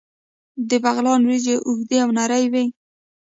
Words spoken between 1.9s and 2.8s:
او نرۍ وي.